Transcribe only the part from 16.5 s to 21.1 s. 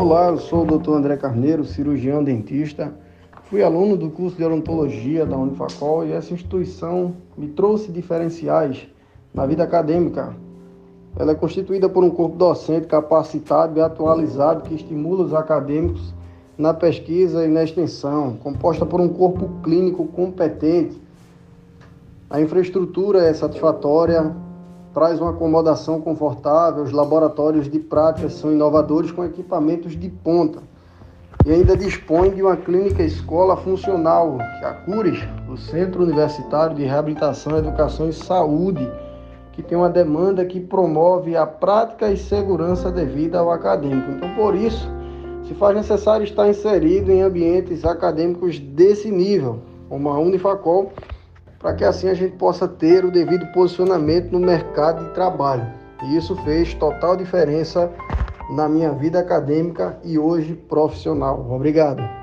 na pesquisa e na extensão, composta por um corpo clínico competente.